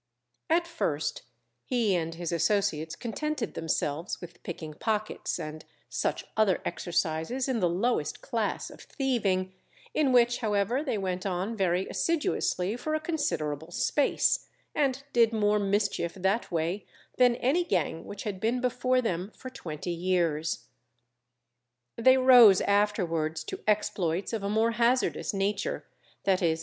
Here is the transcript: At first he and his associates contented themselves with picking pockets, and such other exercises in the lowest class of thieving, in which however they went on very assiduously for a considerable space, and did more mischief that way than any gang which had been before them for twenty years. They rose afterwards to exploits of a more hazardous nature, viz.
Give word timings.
At 0.49 0.65
first 0.67 1.21
he 1.63 1.95
and 1.95 2.15
his 2.15 2.31
associates 2.31 2.95
contented 2.95 3.53
themselves 3.53 4.19
with 4.19 4.41
picking 4.41 4.73
pockets, 4.73 5.39
and 5.39 5.63
such 5.89 6.25
other 6.35 6.59
exercises 6.65 7.47
in 7.47 7.59
the 7.59 7.69
lowest 7.69 8.19
class 8.19 8.71
of 8.71 8.81
thieving, 8.81 9.53
in 9.93 10.11
which 10.11 10.39
however 10.39 10.81
they 10.81 10.97
went 10.97 11.27
on 11.27 11.55
very 11.55 11.85
assiduously 11.87 12.75
for 12.77 12.95
a 12.95 12.99
considerable 12.99 13.69
space, 13.69 14.47
and 14.73 15.03
did 15.13 15.33
more 15.33 15.59
mischief 15.59 16.15
that 16.15 16.51
way 16.51 16.87
than 17.19 17.35
any 17.35 17.63
gang 17.63 18.03
which 18.03 18.23
had 18.23 18.39
been 18.39 18.59
before 18.59 19.03
them 19.03 19.31
for 19.37 19.51
twenty 19.51 19.91
years. 19.91 20.65
They 21.95 22.17
rose 22.17 22.59
afterwards 22.61 23.43
to 23.43 23.61
exploits 23.67 24.33
of 24.33 24.41
a 24.41 24.49
more 24.49 24.71
hazardous 24.71 25.31
nature, 25.31 25.85
viz. 26.25 26.59